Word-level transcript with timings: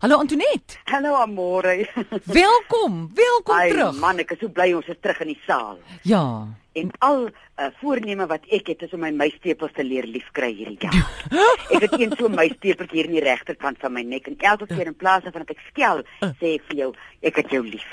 Hallo 0.00 0.18
Antoinette. 0.18 0.76
Hallo 0.84 1.14
Amore. 1.14 1.88
Welkom. 2.24 3.10
Welkom 3.14 3.56
Ai, 3.56 3.70
terug. 3.70 3.96
Man, 3.98 4.18
ek 4.20 4.34
is 4.34 4.42
so 4.44 4.50
bly 4.52 4.68
ons 4.76 4.88
is 4.92 4.98
terug 5.00 5.22
in 5.24 5.30
die 5.32 5.38
saal. 5.46 5.78
Ja. 6.04 6.22
En 6.76 6.90
al 6.98 7.20
'n 7.24 7.32
uh, 7.56 7.66
voorneme 7.80 8.26
wat 8.26 8.44
ek 8.52 8.66
het 8.66 8.82
is 8.82 8.92
om 8.92 9.00
my 9.00 9.10
muistepels 9.10 9.72
te 9.72 9.84
leer 9.84 10.04
liefkry 10.04 10.50
hierdie 10.54 10.76
jaar. 10.78 11.06
ek 11.74 11.86
het 11.86 11.94
een 12.00 12.12
so 12.18 12.28
muistepel 12.28 12.86
hier 12.90 13.08
in 13.08 13.14
die 13.16 13.22
regterkant 13.24 13.78
van 13.80 13.92
my 13.92 14.02
nek 14.02 14.26
en 14.28 14.36
elke 14.38 14.66
keer 14.66 14.90
in 14.90 14.96
plaas 14.96 15.22
van 15.24 15.40
dat 15.40 15.54
ek 15.54 15.62
skel, 15.70 16.02
sê 16.20 16.50
ek 16.58 16.66
vir 16.68 16.76
jou, 16.76 16.90
ek 17.20 17.36
het 17.40 17.54
jou 17.56 17.62
lief. 17.64 17.86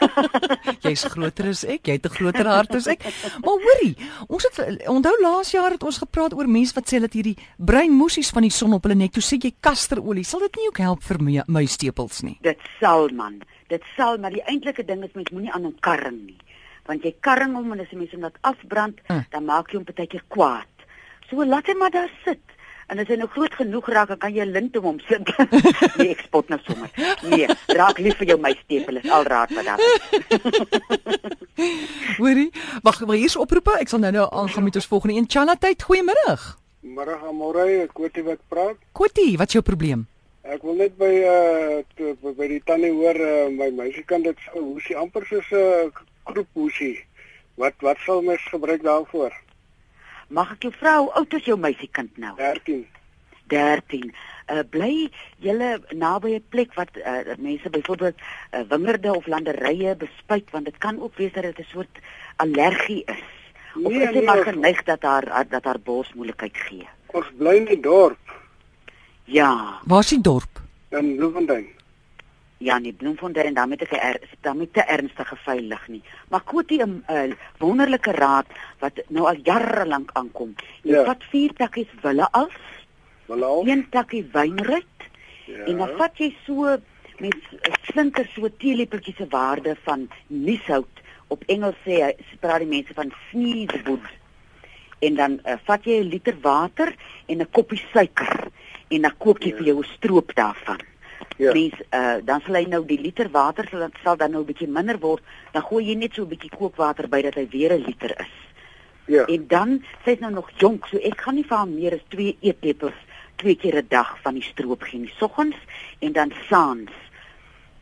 Jy's 0.86 1.04
groter 1.12 1.50
as 1.52 1.64
ek. 1.68 1.84
Jy 1.86 1.98
het 1.98 2.06
'n 2.08 2.16
groter 2.16 2.48
hart 2.48 2.74
as 2.74 2.86
ek. 2.86 3.04
Maar 3.44 3.60
hoorie, 3.66 3.96
ons 4.28 4.48
het 4.48 4.88
onthou 4.88 5.16
laas 5.20 5.52
jaar 5.52 5.76
het 5.76 5.82
ons 5.82 5.98
gepraat 5.98 6.32
oor 6.32 6.48
mense 6.48 6.74
wat 6.74 6.88
sê 6.88 7.00
dat 7.00 7.12
hierdie 7.12 7.36
breinmoesies 7.58 8.32
van 8.32 8.48
die 8.48 8.56
son 8.56 8.72
op 8.72 8.88
hulle 8.88 8.96
nek, 8.96 9.12
toe 9.12 9.22
sê 9.22 9.36
jy 9.36 9.52
kasterolie, 9.60 10.24
sal 10.24 10.40
dit 10.40 10.56
nie 10.56 10.68
ook 10.68 10.78
help 10.78 11.02
vir 11.02 11.20
my, 11.20 11.66
stepels 11.66 12.22
nie? 12.22 12.38
Dit 12.40 12.58
sal 12.80 13.12
man. 13.12 13.42
Dit 13.68 13.84
sal, 13.96 14.18
maar 14.18 14.32
die 14.32 14.44
eintlike 14.48 14.84
ding 14.84 15.04
is 15.04 15.12
mens 15.12 15.30
moenie 15.30 15.52
aan 15.52 15.64
hom 15.64 15.76
karring 15.80 16.24
nie. 16.24 16.40
Want 16.86 17.02
jy 17.04 17.14
karring 17.20 17.54
hom 17.54 17.72
en 17.72 17.80
as 17.80 17.90
jy 17.90 17.98
mens 17.98 18.10
hom 18.12 18.20
laat 18.26 18.38
afbrand, 18.42 18.98
Hm. 19.08 19.20
dan 19.30 19.44
maak 19.44 19.70
jy 19.70 19.76
hom 19.78 19.84
baie 19.84 20.06
keer 20.06 20.24
kwaad. 20.28 20.66
So 21.30 21.44
laat 21.44 21.66
hom 21.66 21.78
maar 21.78 21.90
daar 21.90 22.10
sit. 22.24 22.40
En 22.88 22.98
as 22.98 23.08
hy 23.08 23.16
nou 23.16 23.28
groot 23.28 23.54
genoeg 23.54 23.86
raak, 23.88 24.08
dan 24.08 24.18
kan 24.18 24.34
jy 24.34 24.42
'n 24.44 24.52
lint 24.52 24.76
om 24.76 24.84
hom 24.84 25.00
sit. 25.08 25.22
nee, 25.98 26.10
ek 26.10 26.20
spot 26.26 26.48
nou 26.48 26.58
sommer. 26.66 26.90
Nee, 27.22 27.46
raak 27.68 27.98
lief 27.98 28.16
vir 28.18 28.26
jou 28.34 28.38
my 28.40 28.52
stepel 28.64 28.96
is 28.96 29.08
al 29.10 29.22
raad 29.24 29.50
wat 29.54 29.64
daar 29.64 29.78
is. 29.80 30.00
Hoorie, 32.18 32.50
wag, 32.82 33.00
maar 33.06 33.16
hier's 33.16 33.36
oproepe. 33.36 33.78
Ek 33.80 33.88
sal 33.88 34.02
nou 34.02 34.12
nou 34.12 34.26
aangaan 34.30 34.64
met 34.64 34.76
ons 34.76 34.86
volgende 34.90 35.16
een. 35.16 35.28
Chalatheid, 35.28 35.82
goeiemôre. 35.82 36.36
Môre 36.82 37.16
Amore, 37.28 37.64
ek 37.86 37.96
weet 37.98 38.16
nie 38.18 38.24
wat 38.26 38.40
praat. 38.50 38.76
Kotie, 38.92 39.36
wat's 39.38 39.54
jou 39.56 39.62
probleem? 39.64 40.06
Ek 40.42 40.62
wil 40.66 40.74
net 40.74 40.96
by 40.98 41.12
uh 41.22 42.34
by 42.34 42.46
die 42.50 42.60
tannie 42.66 42.90
hoor 42.90 43.14
uh, 43.14 43.48
my 43.54 43.70
meisie 43.70 44.02
kan 44.04 44.22
dit 44.26 44.36
sou 44.48 44.58
hoesie 44.72 44.96
amper 44.98 45.22
soos 45.28 45.46
'n 45.52 45.56
uh, 45.56 45.90
kroep 46.24 46.48
hoesie. 46.52 47.04
Wat 47.54 47.74
wat 47.80 47.98
sal 48.04 48.22
mens 48.22 48.42
gebruik 48.48 48.82
daarvoor? 48.82 49.32
Mag 50.28 50.52
ek 50.52 50.62
jou 50.62 50.72
vra 50.72 50.98
hoe 50.98 51.10
oud 51.12 51.32
is 51.34 51.44
jou 51.44 51.58
meisiekind 51.58 52.16
nou? 52.16 52.36
13. 52.36 52.86
13. 53.52 54.14
Uh 54.52 54.62
bly 54.70 55.10
julle 55.38 55.80
naby 55.92 56.34
'n 56.38 56.44
plek 56.48 56.74
wat 56.74 56.88
uh, 56.96 57.36
mense 57.38 57.70
byvoorbeeld 57.70 58.16
uh, 58.18 58.60
wingerde 58.68 59.14
of 59.14 59.26
landerye 59.26 59.96
bespuit 59.96 60.50
want 60.50 60.64
dit 60.64 60.78
kan 60.78 61.00
ook 61.00 61.14
wees 61.16 61.32
dat 61.32 61.42
dit 61.42 61.58
'n 61.58 61.68
soort 61.72 61.98
allergie 62.36 63.04
is. 63.04 63.22
Of 63.84 63.92
Nee, 63.92 64.00
is 64.00 64.04
dit 64.06 64.14
nee, 64.14 64.24
maar 64.24 64.42
geneig 64.44 64.82
dat 64.82 65.02
haar 65.02 65.46
dat 65.48 65.64
haar 65.64 65.80
bors 65.80 66.12
moeilikheid 66.14 66.56
gee? 66.56 66.88
Ons 67.06 67.26
bly 67.36 67.54
in 67.56 67.64
die 67.64 67.80
dorp 67.80 68.18
Ja, 69.24 69.78
Waar's 69.84 70.08
die 70.08 70.20
dorp? 70.20 70.60
in 70.90 71.16
Bloemfontein. 71.16 71.66
Ja, 72.64 72.78
nie 72.78 72.92
Bloemfontein 72.92 73.54
daarmee 73.54 73.76
te 73.76 73.86
er, 73.98 74.20
daarmee 74.40 74.70
te 74.70 74.80
ernstige 74.82 75.36
veilig 75.36 75.88
nie. 75.88 76.02
Maar 76.30 76.40
Kotie 76.44 76.82
'n 76.84 77.04
uh, 77.10 77.32
wonderlike 77.58 78.12
raad 78.12 78.46
wat 78.78 79.00
nou 79.08 79.26
al 79.26 79.36
jare 79.44 79.86
lank 79.86 80.10
aankom. 80.12 80.54
Jy 80.82 80.92
Ja. 80.92 81.04
vat 81.04 81.22
vier 81.30 81.52
takkies 81.52 81.88
wille 82.02 82.28
af, 82.32 82.54
Hallo. 83.28 83.62
een 83.66 83.86
takkie 83.90 84.28
wynruit 84.32 84.86
Ja. 85.46 85.64
En 85.66 85.76
dan 85.76 85.88
vat 85.98 86.18
jy 86.18 86.34
so 86.46 86.76
met 87.18 87.36
slinker 87.82 88.26
so 88.34 88.48
teelepeltjies 88.58 89.16
se 89.16 89.26
waarde 89.28 89.76
van 89.84 90.08
nieshout. 90.26 90.88
Op 91.28 91.42
Engels 91.46 91.74
sê 91.84 91.90
hy 92.02 92.14
praat 92.40 92.58
die 92.58 92.68
mense 92.68 92.94
van 92.94 93.12
sneezewood. 93.30 94.06
En 95.00 95.14
dan 95.14 95.40
uh, 95.46 95.54
vat 95.64 95.84
jy 95.84 95.98
'n 96.00 96.08
liter 96.08 96.36
water 96.40 96.94
en 97.26 97.38
'n 97.40 97.50
koppie 97.50 97.82
suiker 97.92 98.48
en 98.88 99.02
dan 99.02 99.16
kook 99.18 99.42
jy 99.42 99.50
Ja. 99.50 99.56
vir 99.56 99.64
jou 99.66 99.78
'n 99.80 99.84
stroop 99.96 100.34
daarvan. 100.34 100.80
Ja. 101.36 101.52
Mens 101.52 101.74
uh, 101.90 102.16
dan 102.24 102.40
sal 102.40 102.54
hy 102.54 102.64
nou 102.70 102.84
die 102.86 103.00
liter 103.00 103.30
water 103.30 103.68
sal 103.70 103.88
sal 104.02 104.16
dan 104.16 104.30
nou 104.30 104.42
'n 104.42 104.46
bietjie 104.46 104.68
minder 104.68 104.98
word. 104.98 105.22
Dan 105.52 105.62
gooi 105.62 105.84
jy 105.84 105.94
net 105.94 106.14
so 106.14 106.22
'n 106.22 106.28
bietjie 106.28 106.50
kookwater 106.50 107.08
by 107.08 107.22
dat 107.22 107.34
hy 107.34 107.48
weer 107.48 107.72
'n 107.72 107.84
liter 107.86 108.14
is. 108.20 108.34
Ja. 109.06 109.24
En 109.26 109.46
dan 109.46 109.84
sy's 110.04 110.18
nou 110.18 110.32
nog 110.32 110.50
jonk, 110.56 110.86
so 110.86 110.96
ek 110.96 111.20
gaan 111.20 111.34
nie 111.34 111.44
vir 111.44 111.56
haar 111.56 111.68
meer 111.68 111.92
as 111.92 112.04
2 112.08 112.36
eetlepels 112.40 112.98
twee 113.36 113.56
keer 113.56 113.76
'n 113.76 113.86
dag 113.88 114.18
van 114.22 114.34
die 114.34 114.42
stroop 114.42 114.82
gee, 114.82 115.00
nie 115.00 115.14
soggens 115.18 115.56
en 115.98 116.12
dan 116.12 116.32
saans. 116.48 116.90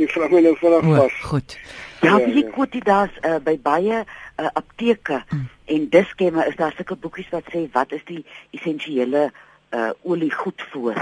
jy 0.00 0.06
vra 0.10 0.26
my 0.32 0.40
nou 0.42 0.54
vinnig 0.58 0.84
O, 0.88 0.94
vas. 0.98 1.12
goed. 1.30 1.56
Ja, 2.02 2.18
Ja, 2.18 2.26
ja. 2.26 2.50
koop 2.50 2.72
dit 2.72 2.84
daar 2.84 3.10
uh, 3.22 3.36
by 3.44 3.54
baie 3.62 4.00
uh, 4.04 4.48
apteke 4.54 5.22
Mm. 5.30 5.48
en 5.66 5.88
diskemme 5.88 6.46
is 6.48 6.56
daar 6.56 6.72
sulke 6.76 6.96
boekies 6.96 7.28
wat 7.30 7.44
sê 7.54 7.68
wat 7.72 7.92
is 7.92 8.02
die 8.04 8.24
essensiële 8.52 9.30
uh, 9.74 9.90
olie 10.02 10.30
goed 10.32 10.60
voor. 10.72 10.96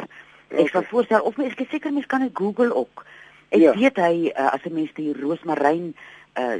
Ek 0.53 0.59
Okay. 0.59 0.69
sal 0.69 0.83
voorstel 0.91 1.21
of 1.25 1.37
mens 1.37 1.55
ek 1.57 1.69
seker 1.71 1.93
mens 1.93 2.07
kan 2.07 2.21
dit 2.21 2.31
Google 2.35 2.75
ook. 2.75 3.05
Ek 3.51 3.61
Ja. 3.61 3.73
weet 3.75 3.97
hy 3.97 4.31
uh, 4.37 4.53
as 4.53 4.61
'n 4.65 4.75
mens 4.75 4.91
die 4.95 5.13
roosmaryn 5.17 5.95
uh, 5.97 6.01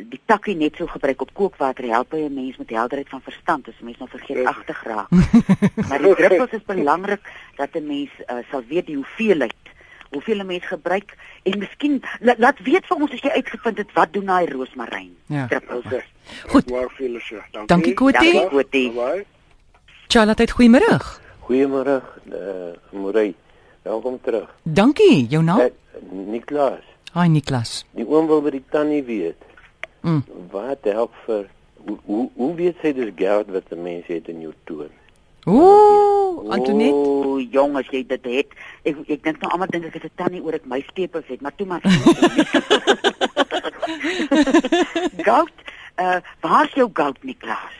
die 0.09 0.21
takkie 0.27 0.55
net 0.57 0.77
so 0.77 0.87
gebruik 0.87 1.23
op 1.23 1.31
kookwater 1.35 1.85
help 1.89 2.13
hy 2.13 2.19
'n 2.29 2.35
mens 2.35 2.57
met 2.59 2.71
helderheid 2.71 3.09
van 3.09 3.21
verstand 3.23 3.69
as 3.69 3.75
'n 3.81 3.85
mens 3.85 3.99
nou 3.99 4.09
vergeetagtig 4.11 4.83
raak. 4.85 5.11
maar 5.89 5.99
die 6.03 6.15
druppels 6.15 6.51
is 6.53 6.65
belangrik 6.67 7.21
dat 7.57 7.75
'n 7.75 7.87
mens 7.87 8.11
uh, 8.31 8.37
sal 8.51 8.63
weet 8.69 8.87
die 8.87 8.97
hoeveelheid 8.97 9.55
hoeveel 10.13 10.39
'n 10.41 10.47
mens 10.47 10.67
gebruik 10.67 11.17
en 11.43 11.59
miskien 11.59 12.03
la, 12.21 12.35
laat 12.39 12.59
weet 12.63 12.87
vir 12.87 12.97
ons 12.97 13.13
as 13.13 13.21
jy 13.21 13.31
uitgevind 13.31 13.79
het 13.79 13.93
wat 13.93 14.13
doen 14.13 14.25
daai 14.27 14.47
roosmaryn 14.47 15.17
Ja. 15.27 15.47
druppels. 15.47 15.85
Goed. 16.47 16.69
Dankie. 16.69 17.67
Dankie, 17.67 17.95
Kotie. 17.95 18.33
Dankie, 18.33 18.49
Kotie. 18.49 18.91
Bye. 18.93 19.25
Chalatheid, 20.09 20.51
goeiemôre. 20.53 21.01
Goeiemôre, 21.49 22.03
uh, 22.29 22.75
Morey. 22.93 23.35
Welkom 23.83 24.21
terug. 24.23 24.49
Dankie. 24.63 25.27
Jou 25.29 25.43
naam? 25.43 25.59
Uh, 25.59 25.71
Niklaas, 26.13 26.85
Hi 27.15 27.27
Niklas. 27.29 27.85
die 27.93 28.07
oom 28.07 28.27
wil 28.27 28.41
by 28.43 28.51
die 28.51 28.65
tannie 28.71 29.03
weet. 29.03 29.37
Mm. 30.03 30.25
Wat 30.51 30.79
help 30.83 31.15
vir 31.27 31.47
hoe 31.87 31.99
hoe, 32.05 32.31
hoe 32.35 32.55
weet 32.59 32.77
sy 32.83 32.93
dis 32.93 33.13
geld 33.17 33.51
wat 33.51 33.71
'n 33.71 33.83
mens 33.83 34.07
het 34.07 34.29
in 34.29 34.41
jou 34.41 34.53
toon? 34.65 34.91
Ooh, 35.45 36.51
Antoinette. 36.51 36.95
O, 36.95 37.39
jong 37.39 37.77
as 37.77 37.87
jy 37.91 38.05
dit 38.07 38.25
het. 38.25 38.47
Ek 38.87 38.97
ek 39.09 39.23
dink 39.23 39.41
nou 39.43 39.51
almal 39.51 39.67
dink 39.71 39.85
ek 39.85 39.95
is 39.99 40.05
'n 40.07 40.11
tannie 40.15 40.43
oor 40.43 40.55
ek 40.55 40.67
my 40.67 40.81
stepels 40.91 41.27
het, 41.27 41.41
maar 41.41 41.55
toe 41.57 41.67
maar. 41.67 41.81
goud, 45.29 45.53
uh 45.99 46.19
waar's 46.41 46.73
jou 46.75 46.91
goud 46.93 47.19
Niklaas? 47.23 47.79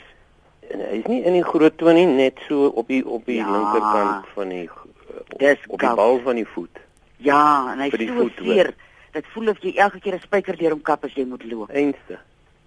En 0.71 0.79
hy 0.81 0.99
is 1.03 1.07
nie 1.07 1.23
in 1.23 1.33
die 1.33 1.45
groot 1.45 1.77
toon 1.79 1.95
nie, 1.95 2.07
net 2.07 2.39
so 2.49 2.67
op 2.67 2.89
die 2.89 3.03
op 3.07 3.27
die 3.27 3.37
Ja. 3.37 3.51
linkerkant 3.51 4.27
van 4.35 4.49
die 4.49 4.69
op, 4.71 5.59
op 5.67 5.81
die 5.81 5.95
bal 5.95 6.21
van 6.25 6.35
die 6.35 6.47
voet. 6.47 6.79
Ja, 7.17 7.73
en 7.73 7.79
hy 7.79 7.91
die 7.91 8.09
so 8.09 8.15
voet 8.15 8.41
ook. 8.41 8.75
Dit 9.13 9.27
voel 9.35 9.49
of 9.53 9.59
jy 9.61 9.75
elke 9.77 10.01
keer 10.01 10.15
'n 10.15 10.21
spyker 10.21 10.57
deur 10.57 10.71
hom 10.71 10.83
kap 10.83 11.05
as 11.05 11.15
jy 11.15 11.25
moet 11.25 11.45
loop. 11.45 11.71
Einste. 11.71 12.19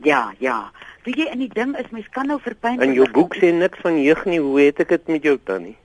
Ja, 0.03 0.33
ja. 0.39 0.71
Weet 1.03 1.15
jy, 1.15 1.25
en 1.31 1.39
die 1.39 1.49
ding 1.53 1.77
is 1.77 1.89
mens 1.91 2.07
kan 2.11 2.27
nou 2.27 2.39
vir 2.39 2.55
pyn 2.59 2.81
In 2.81 2.93
jou 2.93 3.07
boek 3.11 3.35
sê 3.35 3.53
niks 3.53 3.79
van 3.81 4.01
jeug 4.01 4.25
nie. 4.25 4.39
Hoe 4.39 4.59
het 4.61 4.79
ek 4.79 4.89
dit 4.89 5.07
met 5.07 5.23
jou 5.23 5.37
tannie? 5.43 5.75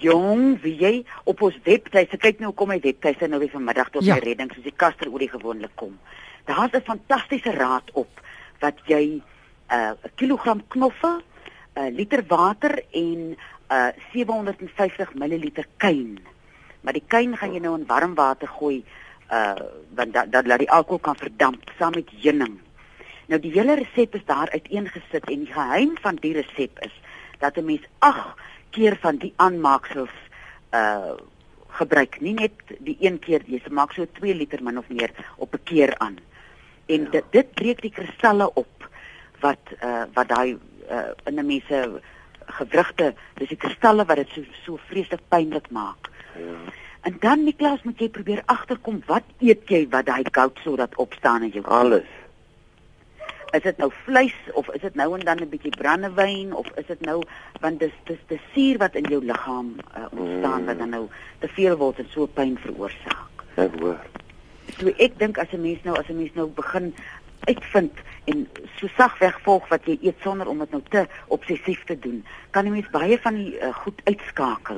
Jong, 0.00 0.60
wie 0.62 0.76
jy 0.80 1.04
op 1.24 1.42
ons 1.42 1.58
webtuiste 1.64 2.16
kyk 2.16 2.40
nou 2.40 2.52
kom 2.52 2.68
my 2.68 2.80
webtuiste 2.80 3.28
nou 3.28 3.40
weer 3.40 3.52
vanmiddag 3.52 3.90
tot 3.90 4.04
Ja. 4.04 4.14
ja. 4.14 4.20
redding 4.20 4.50
soos 4.54 4.64
die 4.64 4.76
kaster 4.76 5.10
oor 5.10 5.18
die 5.18 5.28
gewoonlik 5.28 5.74
kom. 5.76 5.98
Daar's 6.44 6.72
'n 6.72 6.80
fantastiese 6.80 7.52
raad 7.52 7.90
op 7.92 8.20
wat 8.60 8.78
jy 8.86 9.22
uh, 9.72 9.92
'n 9.92 10.10
kilogram 10.16 10.62
knoffel, 10.68 11.22
'n 11.76 11.94
liter 11.94 12.24
water 12.26 12.82
en 12.92 13.36
uh 13.70 13.88
750 14.12 15.14
ml 15.14 15.50
kuyn. 15.76 16.18
Maar 16.80 16.92
die 16.92 17.04
kuyn 17.06 17.36
gaan 17.36 17.52
jy 17.52 17.60
nou 17.60 17.78
in 17.78 17.86
warm 17.86 18.14
water 18.14 18.48
gooi 18.48 18.84
uh 19.32 19.54
want 19.94 20.12
dat 20.14 20.32
dat 20.32 20.46
laat 20.46 20.58
die 20.58 20.70
alkohol 20.70 20.98
kan 20.98 21.16
verdamp 21.16 21.70
saam 21.78 21.94
met 21.94 22.10
heuning. 22.22 22.60
Nou 23.26 23.40
die 23.40 23.52
hele 23.52 23.74
resep 23.74 24.14
is 24.14 24.24
daar 24.24 24.50
uiteengesit 24.50 25.24
en 25.24 25.44
die 25.44 25.52
geheim 25.52 25.92
van 26.00 26.16
die 26.16 26.32
resep 26.32 26.78
is 26.78 26.94
dat 27.38 27.56
'n 27.56 27.64
mens 27.64 27.86
8 27.98 28.34
keer 28.70 28.96
van 29.00 29.16
die 29.16 29.32
aanmaaksels 29.36 30.16
uh 30.74 31.14
gebruik 31.70 32.20
nie 32.20 32.34
net 32.34 32.52
die 32.78 32.96
een 33.00 33.18
keer 33.18 33.42
jy 33.46 33.60
maak 33.70 33.92
so 33.92 34.06
2 34.18 34.34
liter 34.34 34.62
min 34.62 34.78
of 34.78 34.88
meer 34.88 35.10
op 35.36 35.54
'n 35.54 35.62
keer 35.64 35.98
aan 35.98 36.18
en 36.86 37.00
Ja. 37.02 37.10
dit 37.10 37.24
dit 37.30 37.54
breek 37.54 37.80
die 37.80 37.90
kristalle 37.90 38.54
op 38.54 38.88
wat 39.40 39.64
uh 39.82 40.04
wat 40.14 40.28
daai 40.28 40.58
uh 40.90 41.10
in 41.24 41.38
'n 41.38 41.46
mens 41.46 41.66
se 41.66 42.00
gewrigte 42.46 43.14
dis 43.34 43.48
die 43.48 43.56
kristalle 43.56 44.04
wat 44.04 44.16
dit 44.16 44.28
so 44.34 44.42
so 44.64 44.78
vreeslik 44.88 45.20
pynlik 45.28 45.70
maak. 45.70 46.10
En 47.02 47.16
dan 47.20 47.44
Niklas 47.44 47.82
moet 47.82 47.98
jy 47.98 48.08
probeer 48.08 48.42
agterkom 48.46 49.02
wat 49.06 49.24
eet 49.38 49.68
jy 49.68 49.86
wat 49.90 50.06
daai 50.06 50.24
gout 50.32 50.58
sodat 50.64 50.96
opstaan 50.96 51.42
in 51.42 51.50
jou 51.50 51.64
Alles. 51.64 52.06
is 53.52 53.62
dit 53.62 53.76
nou 53.76 53.90
vleis 54.04 54.34
of 54.54 54.68
is 54.74 54.80
dit 54.80 54.94
nou 54.94 55.14
en 55.18 55.24
dan 55.24 55.40
'n 55.40 55.48
bietjie 55.48 55.76
brandewyn 55.76 56.52
of 56.54 56.66
is 56.76 56.86
dit 56.86 57.00
nou 57.00 57.22
want 57.60 57.78
dis 57.80 57.92
dis 58.04 58.18
dis 58.26 58.40
suur 58.54 58.78
wat 58.78 58.94
in 58.94 59.04
jou 59.04 59.24
liggaam 59.24 59.74
uh, 59.96 60.04
ontstaan 60.10 60.60
Mm. 60.60 60.66
wat 60.66 60.78
dan 60.78 60.88
nou 60.88 61.08
te 61.38 61.48
veel 61.48 61.76
word 61.76 61.98
en 61.98 62.06
so 62.10 62.26
pyn 62.26 62.58
veroorsaak. 62.58 63.44
Ek 63.54 63.80
hoor. 63.80 63.98
So 64.78 64.86
ek 64.96 65.18
dink 65.18 65.38
as 65.38 65.52
'n 65.52 65.60
mens 65.62 65.82
nou 65.82 65.96
as 65.98 66.08
'n 66.08 66.16
mens 66.16 66.34
nou 66.34 66.48
begin 66.48 66.94
uitvind 67.40 67.92
en 68.24 68.48
so 68.76 68.86
sagweg 68.96 69.40
volg 69.42 69.68
wat 69.68 69.84
jy 69.84 69.98
eet 70.02 70.16
sonder 70.22 70.46
om 70.48 70.58
dit 70.58 70.70
nou 70.70 70.82
te 70.88 71.06
obsessief 71.26 71.84
te 71.84 71.98
doen, 71.98 72.24
kan 72.50 72.64
'n 72.66 72.72
mens 72.72 72.90
baie 72.90 73.18
van 73.18 73.34
die 73.34 73.58
uh, 73.58 73.74
goed 73.74 74.00
uitskakel. 74.04 74.76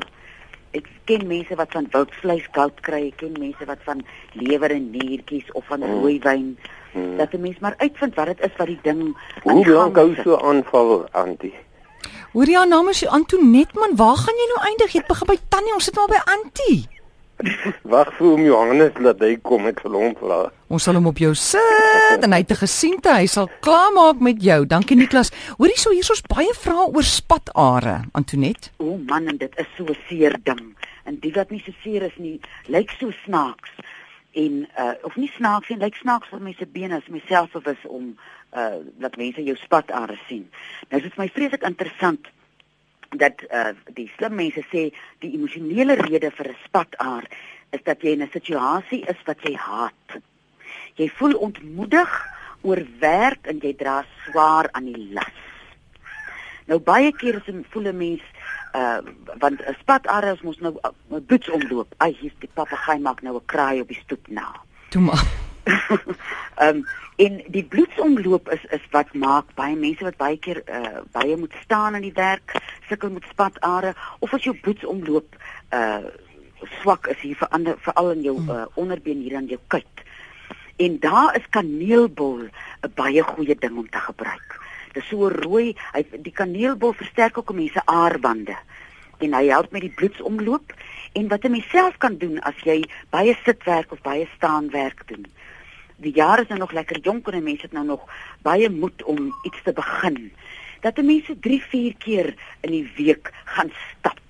Ek 0.73 0.87
ken 1.05 1.27
mense 1.27 1.55
wat 1.55 1.71
van 1.73 1.87
wildvleis 1.91 2.47
gout 2.53 2.81
kry, 2.81 3.07
ek 3.09 3.17
ken 3.17 3.33
mense 3.39 3.65
wat 3.65 3.79
van 3.85 4.05
lewer 4.33 4.71
en 4.71 4.91
niertjies 4.91 5.53
of 5.53 5.65
van 5.67 5.81
Mm. 5.81 6.01
rooi 6.01 6.19
wyn 6.23 6.57
Hmm. 6.93 7.17
dat 7.17 7.33
'n 7.33 7.41
mens 7.41 7.59
maar 7.59 7.75
uitvind 7.79 8.15
wat 8.15 8.27
dit 8.27 8.41
is 8.41 8.57
wat 8.57 8.67
die 8.67 8.79
ding 8.83 9.17
Hoe 9.43 9.67
lank 9.69 9.97
hou 9.97 10.15
so 10.25 10.37
aanval 10.37 11.09
antie? 11.13 11.55
Hoor 12.33 12.45
jy 12.47 12.55
haar 12.55 12.69
naam 12.69 12.89
is 12.89 13.07
Antoinette 13.07 13.79
man, 13.79 13.97
waar 13.97 14.17
gaan 14.17 14.35
jy 14.35 14.47
nou 14.55 14.67
eindig? 14.69 14.93
Jy 14.93 14.99
het 14.99 15.07
begin 15.09 15.27
by 15.27 15.39
Tannie, 15.49 15.73
ons 15.75 15.85
sit 15.85 15.95
maar 15.95 16.07
by 16.09 16.21
Antie. 16.25 16.89
Wag 17.83 18.13
vir 18.19 18.29
om 18.37 18.43
Johannes 18.47 18.99
laat 19.03 19.23
hy 19.25 19.33
kom, 19.43 19.67
ek 19.71 19.81
sal 19.83 19.97
hom 19.99 20.13
vra. 20.19 20.39
Ons 20.73 20.87
sal 20.87 20.97
hom 20.99 21.09
op 21.11 21.19
jou 21.19 21.33
sit 21.39 22.23
en 22.23 22.35
hy 22.35 22.41
het 22.43 22.53
'n 22.55 22.63
gesiente, 22.63 23.11
hy 23.11 23.27
sal 23.27 23.49
klaarmaak 23.67 24.21
met 24.21 24.43
jou. 24.43 24.67
Dankie 24.67 24.97
Niklas. 24.97 25.33
Hoorie 25.59 25.79
so 25.79 25.91
hier's 25.91 26.11
ons 26.11 26.23
baie 26.23 26.55
vrae 26.55 26.87
oor 26.95 27.03
spatare, 27.03 28.05
Antoinette. 28.13 28.71
O 28.79 28.99
man, 28.99 29.29
en 29.29 29.37
dit 29.37 29.53
is 29.59 29.67
so 29.77 29.85
'n 29.85 29.97
seer 30.09 30.37
ding. 30.45 30.77
En 31.05 31.19
die 31.19 31.33
wat 31.33 31.51
nie 31.51 31.63
so 31.65 31.73
seer 31.83 32.03
is 32.03 32.17
nie, 32.17 32.41
lyk 32.69 32.91
so 32.91 33.11
snaaks. 33.25 33.71
En 34.33 34.69
uh 34.79 34.95
of 35.03 35.17
nie 35.17 35.31
snaaks 35.37 35.69
nie, 35.69 35.79
lyk 35.79 35.95
snaaks 35.95 36.29
vir 36.29 36.41
mense 36.41 36.67
bene 36.67 36.97
as 36.97 37.09
myself 37.09 37.51
bewus 37.53 37.83
om 37.87 38.17
uh 38.55 38.79
dat 38.99 39.17
mense 39.17 39.43
jou 39.43 39.57
spatare 39.57 40.19
sien. 40.29 40.49
Nou 40.91 41.03
dit 41.03 41.11
is 41.11 41.19
my 41.19 41.29
vreeslik 41.29 41.63
interessant 41.63 42.27
dat 43.17 43.43
uh 43.51 43.73
die 43.95 44.11
slim 44.17 44.35
mense 44.35 44.65
sê 44.73 44.91
die 45.21 45.33
emosionele 45.37 45.95
rede 45.95 46.31
vir 46.31 46.49
'n 46.49 46.57
spataar 46.65 47.25
is 47.71 47.83
dat 47.85 48.03
jy 48.03 48.13
in 48.13 48.23
'n 48.23 48.31
situasie 48.33 49.05
is 49.09 49.21
wat 49.25 49.41
jy 49.43 49.55
haat. 49.55 50.21
Jy 50.95 51.09
voel 51.09 51.35
ontmoedig, 51.35 52.13
oorwerk 52.63 53.47
en 53.47 53.59
jy 53.59 53.75
dra 53.77 54.05
swaar 54.25 54.69
aan 54.73 54.85
die 54.85 55.09
las. 55.13 55.39
Nou 56.67 56.79
baie 56.79 57.13
keer 57.13 57.35
is 57.35 57.49
'n 57.49 57.65
voel 57.71 57.89
'n 57.89 57.97
mens 57.97 58.23
uh 58.75 59.01
want 59.39 59.61
'n 59.61 59.77
spataar 59.81 60.25
is 60.33 60.43
mos 60.43 60.59
nou 60.61 60.79
'n 60.83 61.27
boets 61.27 61.51
omloop. 61.51 61.95
Ai, 61.97 62.17
hier's 62.21 62.39
die 62.39 62.51
papegaai 62.55 62.99
maak 62.99 63.23
nou 63.23 63.37
'n 63.37 63.47
kraai 63.47 63.81
op 63.81 63.89
die 63.89 64.03
stoep 64.05 64.29
na. 64.29 64.61
Toe 64.93 65.03
maar. 65.03 65.25
Ehm 66.57 66.77
um, 66.77 66.85
en 67.17 67.39
die 67.55 67.65
bloedsomloop 67.65 68.51
is 68.51 68.65
is 68.77 68.83
wat 68.91 69.15
maak 69.15 69.55
baie 69.55 69.77
mense 69.77 70.05
wat 70.05 70.17
baie 70.21 70.37
keer 70.39 70.59
uh 70.69 71.01
baie 71.15 71.37
moet 71.37 71.55
staan 71.63 71.95
in 71.95 72.05
die 72.05 72.17
werk, 72.17 72.53
sukkel 72.89 73.13
met 73.15 73.29
spatare 73.31 73.95
of 74.19 74.35
as 74.37 74.45
jou 74.45 74.55
bloedsomloop 74.65 75.39
uh 75.79 76.13
swak 76.81 77.09
is 77.15 77.21
hier 77.25 77.39
verander 77.41 77.79
veral 77.87 78.11
in 78.11 78.23
jou 78.27 78.37
uh, 78.43 78.67
onderbeen 78.75 79.25
hier 79.25 79.37
aan 79.37 79.49
jou 79.49 79.59
kuit. 79.67 80.05
En 80.77 80.99
daar 81.01 81.37
is 81.41 81.49
kaneelbol 81.57 82.45
'n 82.45 82.93
baie 82.95 83.23
goeie 83.23 83.57
ding 83.59 83.77
om 83.77 83.89
te 83.89 84.05
gebruik. 84.11 84.61
Dis 84.93 85.09
so 85.09 85.29
rooi, 85.29 85.77
hy 85.93 86.05
die 86.29 86.37
kaneelbol 86.37 86.93
versterk 86.93 87.39
ook 87.39 87.55
mense 87.55 87.83
aarbande 87.85 88.57
en 89.19 89.35
hy 89.35 89.47
help 89.49 89.73
met 89.73 89.87
die 89.87 89.97
bloedsomloop 89.97 90.75
en 91.13 91.29
wat 91.29 91.45
'n 91.45 91.51
mens 91.51 91.69
self 91.69 91.97
kan 91.97 92.17
doen 92.17 92.41
as 92.41 92.59
jy 92.65 92.85
baie 93.11 93.37
sitwerk 93.45 93.93
of 93.93 94.01
baie 94.01 94.29
staanwerk 94.37 95.03
doen. 95.07 95.27
Die 95.97 96.13
jare 96.15 96.43
is 96.43 96.49
nou 96.49 96.59
nog 96.59 96.73
lekker 96.73 96.99
jonk 96.99 97.29
en 97.29 97.43
mense 97.43 97.63
het 97.63 97.73
nou 97.73 97.87
nog 97.87 98.01
baie 98.43 98.71
moed 98.71 99.03
om 99.03 99.35
iets 99.43 99.63
te 99.63 99.73
begin. 99.73 100.33
Dat 100.81 100.99
'n 100.99 101.07
mens 101.07 101.31
3, 101.41 101.63
4 101.63 101.95
keer 101.99 102.35
in 102.61 102.71
die 102.71 102.93
week 102.97 103.31
gaan 103.45 103.71
stap. 103.99 104.21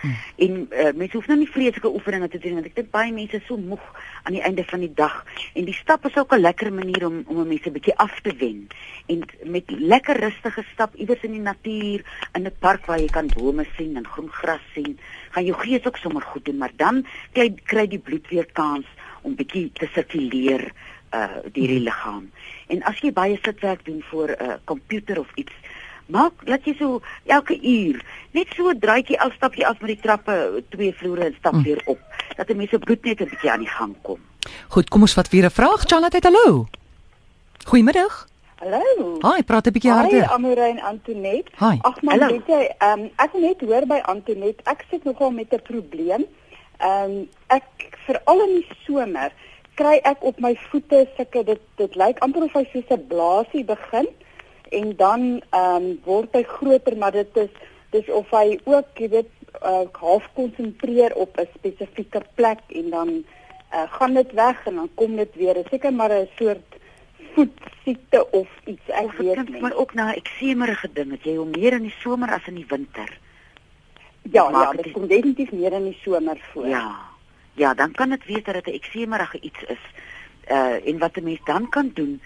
Hmm. 0.00 0.16
En 0.36 0.52
uh, 0.70 0.92
mense 0.96 1.16
hoef 1.16 1.26
nou 1.28 1.38
nie 1.38 1.50
vreeslike 1.50 1.92
oefeninge 1.92 2.28
te 2.32 2.38
doen 2.40 2.54
want 2.56 2.68
ek 2.70 2.76
dink 2.78 2.90
baie 2.94 3.12
mense 3.12 3.36
is 3.36 3.46
so 3.48 3.60
moeg 3.60 3.82
aan 4.22 4.36
die 4.36 4.44
einde 4.46 4.64
van 4.64 4.80
die 4.80 4.92
dag. 4.96 5.18
En 5.54 5.68
die 5.68 5.76
stap 5.76 6.06
is 6.08 6.16
ook 6.16 6.32
'n 6.32 6.40
lekker 6.40 6.72
manier 6.72 7.06
om 7.06 7.22
om 7.26 7.42
mense 7.46 7.68
'n 7.68 7.76
bietjie 7.76 7.96
af 7.96 8.20
te 8.20 8.32
wen. 8.36 8.68
En 9.06 9.24
met 9.44 9.70
lekker 9.70 10.20
rustige 10.20 10.64
stap 10.72 10.94
iewers 10.94 11.22
in 11.22 11.32
die 11.32 11.44
natuur 11.44 12.04
in 12.32 12.46
'n 12.46 12.56
park 12.58 12.86
waar 12.86 13.00
jy 13.00 13.10
kan 13.12 13.28
bome 13.34 13.66
sien 13.76 13.96
en 13.96 14.06
groen 14.06 14.32
gras 14.32 14.64
sien 14.74 14.98
gaan 15.30 15.44
jou 15.44 15.58
gees 15.58 15.86
ook 15.86 15.96
sommer 15.96 16.22
goed 16.22 16.44
doen. 16.44 16.56
Maar 16.56 16.72
dan 16.76 17.06
kry 17.32 17.54
kry 17.64 17.86
die 17.86 17.98
bloed 17.98 18.28
weer 18.28 18.46
kans 18.52 18.86
om 19.22 19.34
bietjie 19.34 19.70
te 19.72 19.88
sirkuleer 19.92 20.72
uh 21.12 21.42
deur 21.52 21.72
die 21.74 21.80
liggaam. 21.80 22.30
En 22.70 22.82
as 22.82 23.00
jy 23.02 23.12
baie 23.12 23.38
sitwerk 23.42 23.84
doen 23.84 24.02
voor 24.10 24.28
'n 24.28 24.44
uh, 24.44 24.54
komputer 24.64 25.18
of 25.18 25.28
iets 25.34 25.52
maak 26.10 26.32
laat 26.46 26.64
jy 26.64 26.74
so 26.78 27.00
elke 27.26 27.56
uur 27.62 28.00
net 28.32 28.46
so 28.56 28.68
'n 28.70 28.78
draaitjie 28.78 29.20
af 29.20 29.32
stap 29.34 29.54
jy 29.54 29.64
af 29.64 29.80
met 29.80 29.88
die 29.94 30.00
trappe 30.02 30.62
twee 30.70 30.92
vloere 30.94 31.24
en 31.24 31.34
stap 31.38 31.52
Mm. 31.54 31.62
weer 31.62 31.82
op 31.86 31.98
dat 32.36 32.48
'n 32.50 32.56
mens 32.56 32.70
se 32.70 32.78
bloed 32.78 33.04
net 33.04 33.20
'n 33.20 33.28
bietjie 33.28 33.50
aan 33.50 33.58
die 33.60 33.68
gang 33.78 33.94
kom. 34.02 34.18
Goed, 34.68 34.88
kom 34.88 35.00
ons 35.02 35.14
vat 35.14 35.28
weer 35.28 35.44
'n 35.44 35.50
vraag. 35.50 35.82
Charlotte, 35.86 36.18
hallo. 36.22 36.66
Goeiemiddag. 37.66 38.26
Hallo. 38.60 39.16
Haai, 39.20 39.42
praat 39.42 39.66
'n 39.66 39.72
bietjie 39.72 39.90
Hi, 39.92 39.96
harder. 39.98 40.26
Amoreen 40.28 40.80
Antoinette. 40.80 41.50
Hi. 41.58 41.78
Ag 41.82 42.02
man, 42.02 42.18
Hallo. 42.20 42.32
weet 42.36 42.46
jy, 42.46 42.62
ehm 42.78 43.00
um, 43.00 43.10
ek 43.16 43.32
net 43.34 43.60
hoor 43.60 43.86
by 43.86 44.00
Antoinette, 44.04 44.62
ek 44.64 44.84
sit 44.90 45.04
nogal 45.04 45.30
met 45.30 45.52
'n 45.52 45.62
probleem. 45.62 46.24
Ehm 46.78 47.10
um, 47.10 47.28
ek 47.48 47.64
veral 48.06 48.40
in 48.48 48.54
die 48.60 48.66
somer 48.86 49.32
kry 49.74 50.00
ek 50.04 50.22
op 50.24 50.38
my 50.40 50.56
voete 50.70 51.06
sulke 51.16 51.44
dit 51.44 51.60
dit 51.76 51.94
lyk 51.94 52.18
amper 52.18 52.42
of 52.42 52.52
hy 52.52 52.64
soos 52.72 52.84
'n 52.90 53.06
blaasie 53.08 53.64
begin 53.64 54.06
en 54.70 54.96
dan 54.96 55.42
ehm 55.50 55.74
um, 55.74 56.00
word 56.04 56.32
hy 56.32 56.42
groter, 56.42 56.96
maar 56.96 57.12
dit 57.12 57.36
is 57.36 57.52
dis 57.90 58.10
of 58.14 58.30
hy 58.30 58.58
ook, 58.64 58.98
jy 58.98 59.08
weet, 59.08 59.30
uh, 59.62 59.86
half 59.92 60.28
konsentreer 60.34 61.14
op 61.14 61.38
'n 61.38 61.48
spesifieke 61.54 62.22
plek 62.34 62.60
en 62.68 62.90
dan 62.90 63.08
uh, 63.74 63.86
gaan 63.92 64.14
dit 64.14 64.32
weg 64.32 64.66
en 64.66 64.74
dan 64.74 64.90
kom 64.94 65.16
dit 65.16 65.34
weer. 65.34 65.56
Is 65.56 65.70
seker 65.70 65.92
maar 65.92 66.12
'n 66.12 66.28
soort 66.36 66.78
voetsiekte 67.34 68.30
of 68.30 68.48
iets, 68.64 68.86
ek 68.86 69.04
Of 69.04 69.16
weet 69.16 69.48
nie. 69.48 69.60
maar 69.60 69.74
ook 69.74 69.94
na 69.94 70.14
eksemerige 70.14 70.88
ding, 70.92 71.10
dat 71.10 71.22
jy 71.24 71.36
hom 71.36 71.50
meer 71.50 71.72
in 71.72 71.82
die 71.82 71.94
somer 72.00 72.30
as 72.32 72.46
in 72.46 72.54
die 72.54 72.66
winter. 72.68 73.18
Ja, 74.22 74.50
maak 74.50 74.64
ja, 74.64 74.72
dit 74.72 74.84
dit 74.84 74.92
kom 74.92 75.06
definitief 75.06 75.52
meer 75.52 75.72
in 75.72 75.84
die 75.84 75.98
somer 76.02 76.38
voor. 76.52 76.66
Ja. 76.66 76.98
Ja, 77.54 77.74
dan 77.74 77.92
kan 77.92 78.08
dit 78.10 78.24
wees 78.26 78.44
dat 78.44 78.54
dit 78.54 78.66
'n 78.66 78.78
eksemerige 78.78 79.40
iets 79.40 79.62
is. 79.66 79.84
Uh 80.50 80.86
en 80.88 80.98
wat 80.98 81.16
'n 81.16 81.24
mens 81.24 81.40
dan 81.44 81.68
kan 81.68 81.90
doen, 81.94 82.20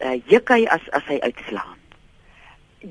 uh 0.00 0.20
juk 0.26 0.48
hy 0.48 0.64
as 0.66 0.90
as 0.90 1.04
hy 1.04 1.18
uitslaan. 1.20 1.78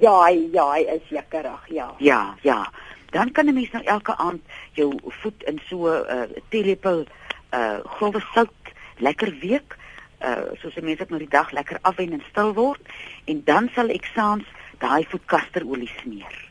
Ja, 0.02 0.26
hy, 0.26 0.50
ja, 0.54 0.66
hy 0.74 0.86
is 0.96 1.10
jekkerig, 1.14 1.68
ja. 1.70 1.94
Ja, 1.98 2.36
ja. 2.42 2.72
Dan 3.14 3.32
kan 3.32 3.46
'n 3.46 3.54
mens 3.54 3.72
nou 3.72 3.84
elke 3.84 4.16
aand 4.18 4.42
jou 4.72 5.00
voet 5.04 5.44
in 5.44 5.62
so 5.70 5.88
'n 5.88 6.06
uh, 6.10 6.42
teelepel 6.50 7.06
uh 7.54 7.80
grove 7.84 8.20
sout 8.34 8.74
lekker 8.98 9.38
week. 9.40 9.78
Uh 10.22 10.50
soos 10.62 10.76
'n 10.76 10.86
mens 10.86 10.98
dit 10.98 11.10
nou 11.10 11.20
die 11.20 11.30
dag 11.30 11.52
lekker 11.52 11.78
afwen 11.82 12.12
en 12.12 12.24
stil 12.30 12.54
word 12.54 12.82
en 13.26 13.42
dan 13.46 13.70
sal 13.74 13.90
ek 13.90 14.06
saans 14.16 14.44
daai 14.78 15.06
voet 15.10 15.26
kasterolie 15.26 15.92
smeer. 16.02 16.50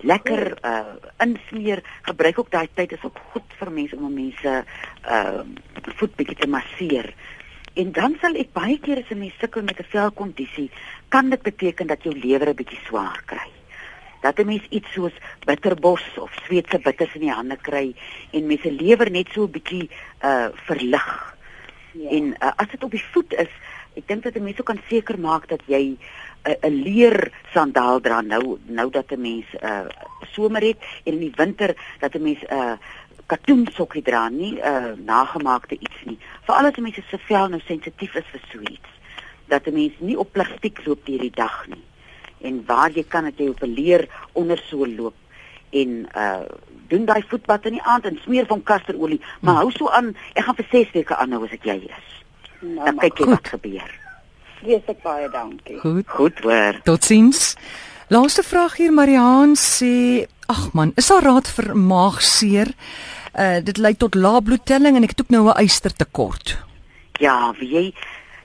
Lekker 0.00 0.58
uh 0.64 0.94
insmeer. 1.18 1.82
Gebruik 2.02 2.38
ook 2.38 2.50
daai 2.50 2.68
tyd 2.74 2.92
is 2.92 3.04
ook 3.04 3.18
goed 3.32 3.48
vir 3.58 3.70
mense 3.72 3.96
om 3.96 4.14
mense 4.14 4.64
uh 5.08 5.40
voet 5.96 6.16
bietjie 6.16 6.36
te 6.36 6.48
masseer. 6.48 7.14
En 7.74 7.92
dan 7.92 8.16
sal 8.20 8.34
ek 8.34 8.52
baie 8.52 8.78
keer 8.82 8.98
as 8.98 9.10
'n 9.10 9.18
mens 9.18 9.38
sukkel 9.38 9.62
met 9.62 9.78
'n 9.78 9.90
velkondisie, 9.94 10.70
kan 11.08 11.30
dit 11.30 11.42
beteken 11.42 11.86
dat 11.86 12.02
jou 12.02 12.14
lewer 12.14 12.48
'n 12.48 12.54
bietjie 12.54 12.80
swaar 12.86 13.22
kry. 13.26 13.50
Dat 14.20 14.38
'n 14.38 14.46
mens 14.46 14.66
iets 14.70 14.92
soos 14.92 15.12
bitterbos 15.44 16.02
of 16.18 16.32
sweetse 16.44 16.78
bitters 16.78 17.14
in 17.14 17.20
die 17.20 17.32
hande 17.32 17.56
kry 17.56 17.94
en 18.32 18.46
mense 18.46 18.62
se 18.62 18.72
lewer 18.72 19.10
net 19.10 19.28
so 19.32 19.42
'n 19.42 19.50
bietjie 19.50 19.90
uh 20.22 20.48
verlig. 20.66 21.36
ja. 21.92 22.10
En 22.10 22.24
uh, 22.24 22.52
as 22.56 22.68
dit 22.70 22.84
op 22.84 22.90
die 22.90 23.04
voet 23.12 23.32
is, 23.32 23.50
ek 23.94 24.06
dink 24.06 24.22
dat 24.22 24.34
'n 24.34 24.42
mens 24.42 24.60
ook 24.60 24.66
kan 24.66 24.80
seker 24.88 25.18
maak 25.18 25.48
dat 25.48 25.62
jy 25.66 25.82
'n 25.82 25.98
uh, 26.48 26.70
'n 26.70 26.82
leer 26.82 27.32
sandaal 27.52 28.00
dra 28.00 28.20
nou 28.20 28.58
nou 28.66 28.90
dat 28.90 29.10
'n 29.10 29.20
mens 29.20 29.46
uh, 29.62 29.86
somer 30.32 30.62
het 30.62 30.78
en 31.04 31.12
in 31.12 31.18
die 31.18 31.32
winter 31.36 31.74
dat 31.98 32.14
'n 32.14 32.22
mens 32.22 32.42
'n 32.42 32.54
uh, 32.54 32.72
katoen 33.30 33.66
sokkie 33.76 34.02
dra, 34.02 34.28
nie 34.28 34.54
'n 34.58 34.64
uh, 34.72 34.92
nagemaakte 35.06 35.74
iets 35.78 36.00
nie. 36.04 36.18
Veral 36.46 36.66
as 36.66 36.76
'n 36.78 36.82
mens 36.82 36.94
se 37.10 37.18
vel 37.28 37.48
nou 37.48 37.60
sensitief 37.66 38.14
is 38.14 38.24
vir 38.32 38.40
so 38.52 38.58
iets. 38.60 38.90
Dat 39.48 39.66
'n 39.66 39.74
mens 39.74 39.92
nie 39.98 40.18
op 40.18 40.32
plastiek 40.32 40.86
loop 40.86 41.06
deur 41.06 41.18
die 41.18 41.30
dag 41.34 41.66
nie. 41.68 41.84
En 42.42 42.62
waar 42.66 42.90
jy 42.90 43.04
kan 43.08 43.24
dat 43.24 43.38
jy 43.38 43.48
op 43.48 43.62
'n 43.62 43.74
leer 43.74 44.08
ondersool 44.32 44.88
loop 44.96 45.14
en 45.72 46.08
uh 46.16 46.42
doen 46.90 47.04
daai 47.06 47.22
voetbad 47.28 47.64
in 47.66 47.72
die 47.72 47.82
aand 47.82 48.04
en 48.04 48.18
smeer 48.24 48.46
van 48.46 48.62
kasterolie, 48.62 49.20
maar 49.40 49.54
hou 49.54 49.70
so 49.70 49.88
aan, 49.88 50.16
ek 50.34 50.44
gaan 50.44 50.54
vir 50.56 50.66
6 50.70 50.90
weke 50.92 51.14
aanhou 51.16 51.44
as 51.44 51.52
ek 51.52 51.64
jy 51.64 51.76
is. 51.86 52.08
Nou, 52.60 52.84
Dan 52.84 52.96
kyk 52.98 53.18
jy 53.18 53.24
goed. 53.24 53.34
wat 53.34 53.48
gebeur. 53.48 53.90
vreeslik 54.60 55.02
baie 55.02 55.28
dankie. 55.30 55.78
Goed. 55.78 56.08
Goed 56.08 56.38
hoor. 56.40 56.80
Totsiens. 56.84 57.54
Laaste 58.08 58.42
vraag 58.42 58.76
hier 58.76 58.92
Mariaan 58.92 59.54
sê, 59.56 60.26
ag 60.48 60.72
man, 60.72 60.92
is 60.96 61.06
daar 61.08 61.22
raad 61.22 61.48
vir 61.48 61.76
maagseer? 61.76 62.68
Uh 63.34 63.60
dit 63.62 63.76
lei 63.76 63.94
tot 63.94 64.14
lae 64.14 64.42
bloedtelling 64.42 64.96
en 64.96 65.02
ek 65.02 65.14
het 65.14 65.20
ook 65.20 65.28
nou 65.30 65.48
'n 65.48 65.62
ystertekort. 65.62 66.58
Ja, 67.18 67.54
wie 67.58 67.68
jy 67.68 67.94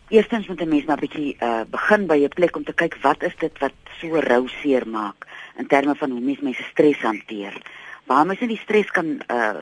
eerstens 0.09 0.47
moet 0.47 0.61
'n 0.61 0.69
mens 0.69 0.85
maar 0.85 0.99
bietjie 0.99 1.35
uh 1.41 1.63
begin 1.69 2.05
by 2.05 2.17
'n 2.23 2.29
plek 2.29 2.55
om 2.55 2.63
te 2.63 2.73
kyk 2.73 2.97
wat 3.01 3.23
is 3.23 3.35
dit 3.39 3.59
wat 3.59 3.73
so 3.99 4.19
rou 4.19 4.47
seer 4.47 4.87
maak 4.87 5.25
in 5.57 5.67
terme 5.67 5.95
van 5.95 6.11
hoe 6.11 6.19
mens 6.19 6.39
mense 6.39 6.63
stres 6.63 7.01
hanteer. 7.01 7.61
Waar 8.05 8.25
mens 8.25 8.39
nie 8.39 8.53
die 8.53 8.63
stres 8.63 8.91
kan 8.91 9.05
uh, 9.31 9.55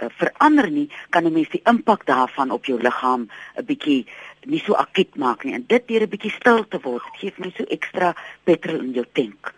uh 0.00 0.08
verander 0.16 0.70
nie, 0.70 0.90
kan 1.10 1.24
'n 1.24 1.32
mens 1.32 1.50
die 1.50 1.62
impak 1.64 2.06
daarvan 2.06 2.50
op 2.50 2.64
jou 2.64 2.80
liggaam 2.82 3.28
'n 3.56 3.64
bietjie 3.64 4.06
nie 4.46 4.62
so 4.64 4.72
akuut 4.72 5.16
maak 5.16 5.44
nie. 5.44 5.54
En 5.54 5.64
dit 5.66 5.88
deur 5.88 6.02
'n 6.02 6.08
bietjie 6.08 6.30
stil 6.30 6.68
te 6.68 6.78
word, 6.82 7.04
gee 7.18 7.32
my 7.36 7.52
so 7.56 7.64
ekstra 7.64 8.14
petrol 8.44 8.80
in 8.80 8.92
jou 8.92 9.06
tank. 9.12 9.54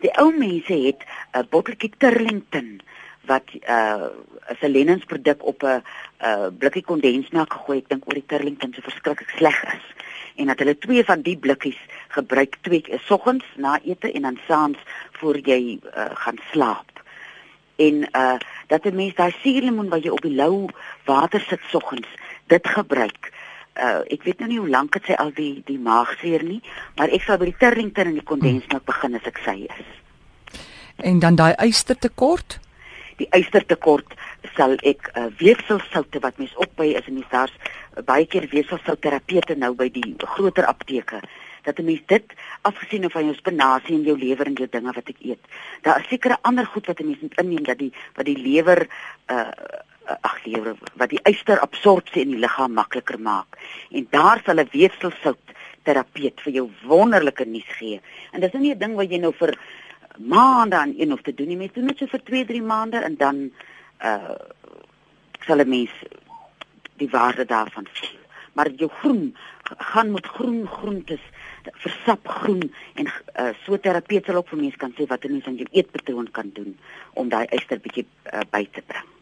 Die 0.00 0.12
ou 0.18 0.32
mense 0.32 0.72
het 0.72 1.04
'n 1.34 1.46
botteltjie 1.50 1.92
Turlington 1.98 2.80
wat 3.26 3.48
uh 3.68 4.08
'n 4.50 4.56
seleniumsproduk 4.60 5.46
op 5.46 5.62
'n 5.62 5.82
uh 6.24 6.46
blikkie 6.58 6.84
kondensmelk 6.84 7.52
gegooi. 7.52 7.78
Ek 7.78 7.88
dink 7.88 8.06
oor 8.06 8.14
die 8.14 8.26
Turlington 8.26 8.72
se 8.74 8.82
verskriklik 8.82 9.30
sleg 9.36 9.64
is. 9.64 9.86
En 10.34 10.46
dat 10.46 10.58
hulle 10.58 10.78
twee 10.78 11.04
van 11.04 11.22
die 11.22 11.38
blikkies 11.38 11.80
gebruik 12.08 12.56
twee 12.60 12.80
keer 12.80 13.02
soggens 13.04 13.44
na 13.56 13.80
ete 13.84 14.12
en 14.12 14.22
dan 14.22 14.38
saans 14.46 14.78
voor 15.12 15.38
jy 15.38 15.78
uh, 15.96 16.04
gaan 16.14 16.38
slaap. 16.52 16.90
En 17.76 18.08
uh 18.16 18.38
dat 18.66 18.84
'n 18.84 18.94
mens 18.94 19.14
daai 19.14 19.34
suurlemoen 19.42 19.88
wat 19.88 20.02
jy 20.02 20.10
op 20.10 20.20
die 20.20 20.34
lou 20.34 20.68
water 21.04 21.40
sit 21.40 21.60
soggens, 21.68 22.08
dit 22.46 22.68
gebruik. 22.68 23.32
Uh 23.76 24.00
ek 24.06 24.22
weet 24.22 24.38
nou 24.38 24.48
nie 24.48 24.58
hoe 24.58 24.68
lank 24.68 24.92
dit 24.92 25.04
sy 25.04 25.12
al 25.12 25.32
die 25.32 25.62
die 25.64 25.78
maagseer 25.78 26.42
nie, 26.42 26.62
maar 26.96 27.08
ek 27.08 27.22
sal 27.22 27.38
by 27.38 27.44
die 27.44 27.56
Turlington 27.58 28.06
en 28.06 28.18
die 28.18 28.30
kondensmelk 28.32 28.84
begin 28.84 29.14
as 29.14 29.24
ek 29.24 29.38
sy 29.44 29.66
is. 29.68 29.86
En 30.96 31.18
dan 31.18 31.34
daai 31.34 31.54
ystertekort? 31.56 32.60
Die 33.20 33.28
ystertekort 33.36 34.16
sal 34.56 34.76
ek 34.86 35.10
uh, 35.12 35.28
weefselsoute 35.42 36.22
wat 36.24 36.38
mens 36.40 36.56
opby 36.56 36.92
is 36.98 37.06
en 37.06 37.18
mens 37.20 37.30
daar's 37.32 37.54
uh, 37.60 38.02
baie 38.06 38.26
keer 38.26 38.48
weefselsouterapeute 38.50 39.56
nou 39.60 39.74
by 39.78 39.90
die 39.92 40.14
groter 40.36 40.68
apteke 40.70 41.20
dat 41.64 41.78
'n 41.78 41.84
mens 41.84 42.00
dit 42.06 42.32
afgesien 42.62 43.10
van 43.10 43.24
jou 43.24 43.34
spinasie 43.36 43.94
en 43.94 44.08
jou 44.08 44.16
lewer 44.18 44.46
en 44.46 44.54
jou 44.54 44.68
dinge 44.70 44.92
wat 44.92 45.08
ek 45.08 45.20
eet. 45.20 45.42
Daar 45.82 46.00
is 46.00 46.08
sekere 46.08 46.38
ander 46.42 46.66
goed 46.66 46.86
wat 46.86 47.00
'n 47.00 47.06
mens 47.06 47.20
moet 47.20 47.38
inneem 47.40 47.64
dat 47.64 47.78
die 47.78 47.92
wat 48.16 48.26
die 48.26 48.38
lewer 48.38 48.88
uh 49.28 49.52
ag 50.20 50.44
lewer 50.44 50.74
wat 50.94 51.10
die 51.10 51.20
ysterabsorpsie 51.22 52.22
in 52.22 52.32
die 52.34 52.42
liggaam 52.42 52.72
makliker 52.72 53.20
maak. 53.20 53.58
En 53.90 54.06
daar 54.10 54.42
sal 54.44 54.58
'n 54.58 54.68
weefselsout 54.72 55.38
terapeut 55.84 56.40
vir 56.40 56.52
jou 56.52 56.70
wonderlike 56.84 57.44
nuus 57.44 57.70
gee. 57.78 58.00
En 58.32 58.40
dis 58.40 58.52
nou 58.52 58.62
nie 58.62 58.74
'n 58.74 58.78
ding 58.78 58.94
wat 58.94 59.10
jy 59.10 59.18
nou 59.18 59.32
vir 59.32 59.54
maande 60.26 60.76
aan 60.76 60.94
een 60.96 61.12
of 61.12 61.22
te 61.22 61.34
doen 61.34 61.46
nie. 61.46 61.56
Mens 61.56 61.72
doen 61.72 61.86
dit 61.86 61.98
so 61.98 62.06
vir 62.06 62.22
2, 62.22 62.44
3 62.44 62.62
maande 62.62 62.98
en 62.98 63.16
dan 63.16 63.50
uh 64.04 64.34
sal 65.46 65.60
'n 65.60 65.68
mens 65.68 65.90
die 66.96 67.10
waarde 67.10 67.44
daarvan 67.44 67.86
voel. 67.92 68.18
Maar 68.52 68.70
jou 68.70 68.90
groen 68.90 69.36
gaan 69.62 70.10
met 70.10 70.26
groen 70.26 70.66
groentes 70.66 71.20
versap 71.64 72.28
groen 72.28 72.74
en 72.94 73.06
uh, 73.06 73.48
so 73.64 73.78
terapeut 73.78 74.24
sal 74.24 74.40
ook 74.40 74.48
vir 74.48 74.58
mense 74.58 74.76
kan 74.76 74.92
sê 74.96 75.06
wat 75.06 75.24
'n 75.24 75.32
mens 75.32 75.46
aan 75.46 75.60
jou 75.62 75.68
eetpatroon 75.70 76.30
kan 76.30 76.50
doen 76.52 76.78
om 77.14 77.28
daai 77.28 77.46
yster 77.50 77.80
bietjie 77.80 78.06
uh, 78.32 78.40
by 78.50 78.68
te 78.72 78.82
bring. 78.86 79.19